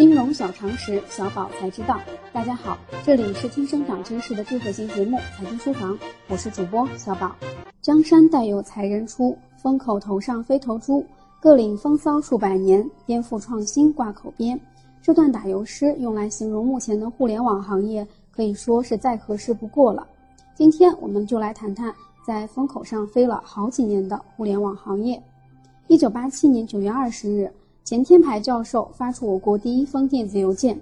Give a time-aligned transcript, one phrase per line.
[0.00, 2.00] 金融小常识，小宝才知道。
[2.32, 5.92] 大家好，这里是听生长知识的智慧型节目《财经书房》，
[6.26, 7.36] 我是主播小宝。
[7.82, 11.04] 江山代有才人出，风口头上飞头猪。
[11.38, 14.58] 各领风骚数百年，颠覆创新挂口边。
[15.02, 20.06] 这段打油诗用来形容目前的互联网行业，可以说是再合适不过了。
[20.54, 21.94] 今天我们就来谈谈
[22.26, 25.22] 在风口上飞了好几年的互联网行业。
[25.88, 27.52] 一九八七年九月二十日。
[27.84, 30.78] 钱天牌教授发出我国第一封电子邮件，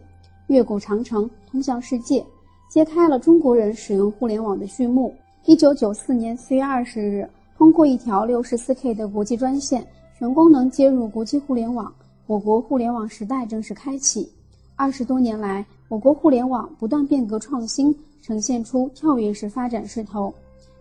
[0.48, 2.25] 越过长城，通向世界，
[2.69, 5.15] 揭开了中国人使用互联网的序幕。
[5.47, 9.87] 一九九四年四月二十日，通过一条六十四 K 的国际专线，
[10.19, 11.91] 全功能接入国际互联网，
[12.27, 14.30] 我国互联网时代正式开启。
[14.77, 20.33] 二十多年来，我国互联网不断变革创新，呈现出跳跃式发展势头。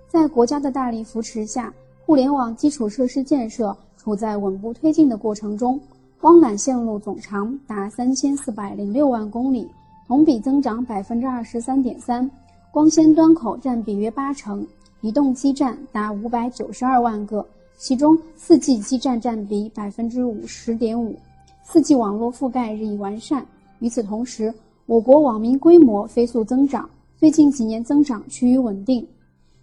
[0.10, 1.74] 在国家的大力扶持下，
[2.06, 5.80] 互联网基础设施建设处在稳步推进的过程中。
[6.20, 9.70] 光缆线路总长达三千四百零六万公里，
[10.08, 12.28] 同比增长百分之二十三点三，
[12.72, 14.66] 光纤端口占比约八成，
[15.02, 17.46] 移动基站达五百九十二万个，
[17.78, 21.16] 其中四 G 基站占比百分之五十点五，
[21.64, 23.46] 四 G 网络覆盖日益完善。
[23.78, 24.52] 与此同时，
[24.88, 29.08] 我国网民规模飞速增长，最近几年增长趋于稳定。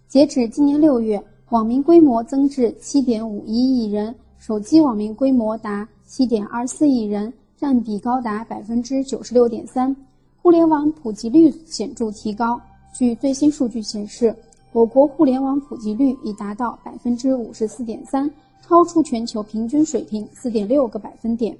[0.07, 5.85] 截止今年六月，网民规模增至七点五一亿人，手机网民规模达。
[6.15, 9.93] 七点二四亿人，占比高达百分之九十六点三，
[10.41, 12.57] 互联网普及率显著提高。
[12.93, 14.33] 据最新数据显示，
[14.71, 21.53] 我国互联网普及率已达到百分之五十四点三，超出全球平均水平四点六个百分点。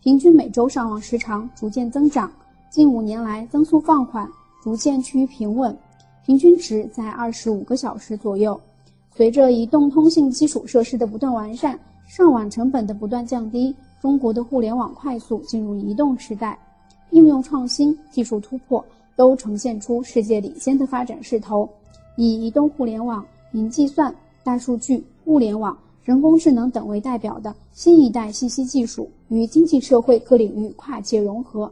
[0.00, 2.30] 平均每周上网时长逐渐增长，
[2.70, 4.24] 近五年来增速放缓，
[4.62, 5.76] 逐渐趋于平稳，
[6.24, 8.60] 平均值在二十五个小时左右。
[9.12, 11.76] 随着移动通信基础设施的不断完善，
[12.06, 13.74] 上网成本的不断降低。
[14.06, 16.56] 中国的互联网快速进入移动时代，
[17.10, 18.82] 应用创新、技术突破
[19.16, 21.68] 都呈现出世界领先的发展势头。
[22.14, 31.68] 以移动互联网、云计算、大数据、物联网、人工智能等为代表的新一代信息技术与经济社会各领域跨界融合，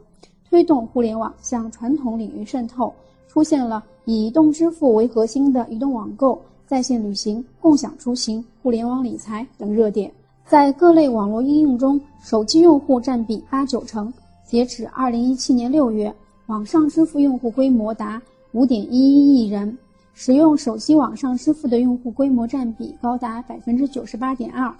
[0.49, 2.93] 推动互联网向传统领域渗透，
[3.29, 10.11] 出现了以移动支付为核心的移动网购、在线旅行、共享出行、互联网理财等热点。
[10.47, 14.13] 在各类网络应用中，手机用户占比八九成。
[14.45, 16.13] 截止二零一七年六月，
[16.45, 19.75] 网上支付用户规模达五点一一亿人，
[20.13, 24.71] 使用手机网上支付的用户规模占比高达百分之九十八点二。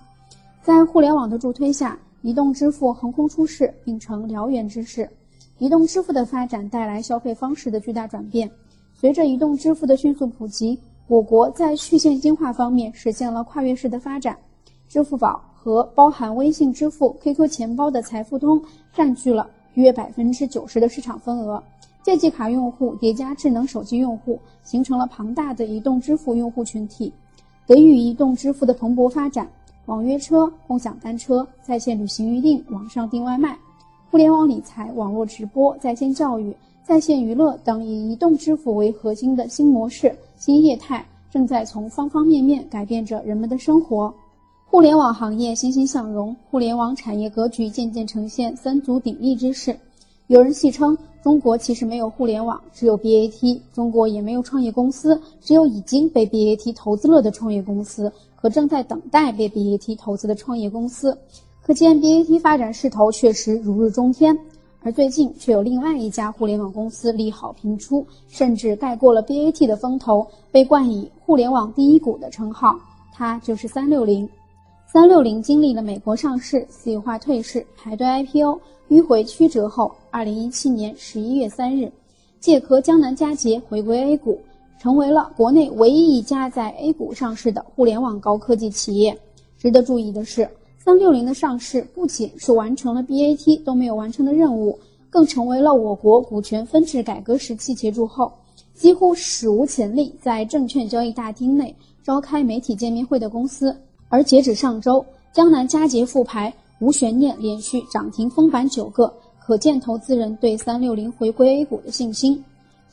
[0.62, 5.09] 在互联网的助推下，移动支付横空出世，并成燎原之势。
[5.58, 8.50] 移动支付的发展带来消费方式的巨大转变。
[8.94, 14.38] 随着移动支付的迅速普及，我国在去现金化方面实现了跨越式的发展。
[14.88, 15.42] 支付宝。
[15.66, 18.62] 和包含微信支付、QQ 钱包的财付通
[18.94, 21.64] 占据了约百分之九十的市场份额。
[22.03, 27.12] 借记卡用户叠加智能手机用户，形成了庞大的移动支付用户群体。
[27.66, 29.50] 得益于移动支付的蓬勃发展，
[29.88, 33.58] 网约车、共享单车、在线旅行预订、网上订外卖、
[34.12, 44.14] 互联网理财、网络直播、在线教育、在线娱乐等以移动支付为核心的新模式、新业态，正在从方方面面改变着人们的生活。
[44.68, 49.78] 互联网行业欣欣向荣，互联网产业格局渐渐呈现三足鼎立之势。
[50.28, 61.18] 有人戏称，中国其实没有互联网，只有 BAT；中国也没有创业公司，只有已经被 BAT 投资了的创业公司和正在等待被 BAT 投资的创业公司。
[61.62, 64.38] 可见 BAT 发展势头确实如日中天。
[64.82, 72.76] 而最近却有另外一家互联网公司利好频出，甚至盖过了 BAT 的风头，被冠以“互联网第一股”的称号，
[73.12, 74.30] 它就是三六零。
[74.95, 78.57] 三六零经历了美国上市、私有化退市、排队 IPO、
[78.88, 81.91] 迂回曲折后，二零一七年十一月三日，
[82.39, 84.39] 借壳江南嘉捷回归 A 股，
[84.79, 89.19] 成为了国内唯一一家在 A 股上市的互联网高科技企业。
[89.57, 94.79] 值得注意的是，三六零的上市不仅是完成了 BAT 都没有完成的任务，
[95.09, 98.31] 更成为了我国股权分置改革时期结束后，
[98.73, 103.75] 几乎史无前例在证券交易大厅内召开媒体见面会的公司。
[104.16, 109.14] 而截止上周，江南嘉捷复牌无悬念，连续涨停封板九个，
[109.46, 112.41] 可见投资人对三六零回归 A 股的信心。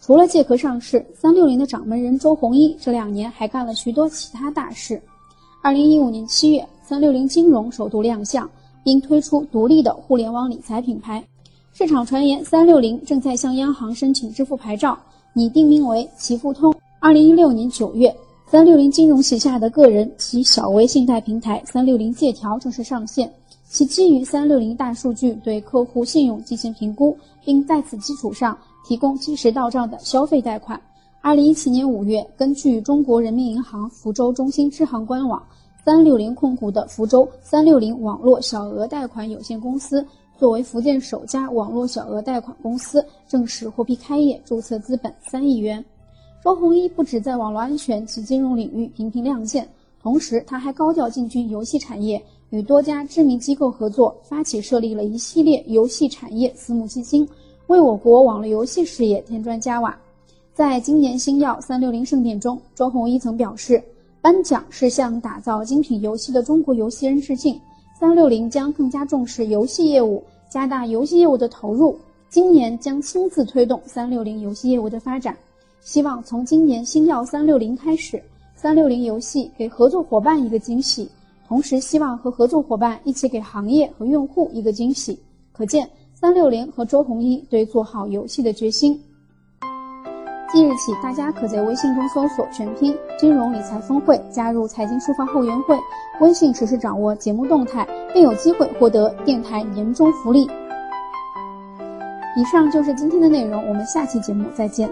[0.01, 5.01] 除了借壳上市，三六零的掌门人周鸿祎这两年还干了许多其他大事。
[5.63, 8.51] 二零一五年七月，三六零金融首度亮相，
[8.83, 11.23] 并推出独立的互联网理财品牌。
[11.73, 14.99] 市场传言，三六零正在向央行申请支付牌照，
[15.35, 16.75] 拟定名为“齐付通”。
[16.99, 18.13] 二零一六年九月。
[18.53, 23.33] 三六零金融旗下的个人及小微信贷平台三六零借条正式上线，
[23.67, 28.55] 其基于三六零大数据对客户信用进行评估，并在此基础上
[28.87, 30.79] 提供及时到账的消费贷款。
[31.23, 35.43] 二零一七年五月，根据中国人民银行福州中心支行官网，
[35.83, 40.07] 三六零控股的福州三六零网络小额贷款有限公司
[40.39, 45.83] 作为福建首家网络小额贷款公司，正式获批开业，注册资本三亿元。
[46.43, 49.69] 周鸿祎不止在网络安全及金融领域频频亮剑，
[50.03, 57.29] 同时他还高调进军游戏产业，与多家知名机构合作，发起设立了一系列游戏产业私募基金，
[57.69, 59.97] 为我国网络游戏事业添砖加瓦。
[60.53, 63.81] 在今年星耀三六零盛典中，周鸿祎曾表示，
[64.21, 67.57] 颁奖是向打造精品游戏的中国游戏人致敬。
[68.01, 71.97] 三六零将更加重视游戏业务，加大游戏业务的投入，
[72.29, 75.37] 今年将亲自推动三六零游戏业务的发展。
[75.83, 78.23] 希望从今年星耀三六零开始，
[78.55, 81.11] 三六零游戏给合作伙伴一个惊喜，
[81.49, 85.21] 同时希望和合作伙伴一起给行业和用户一个惊喜。
[85.53, 88.99] 可见三六零和周鸿祎对做好游戏的决心。
[90.53, 95.77] 即日起，大家可在微信中搜索全拼“金融理财峰会”，加入财经书房后援会，
[96.21, 97.85] 微信实时掌握节目动态，
[98.15, 100.49] 并有机会获得电台年终福利。
[102.37, 104.89] 以上就是今天的内容，我们下期节目再见。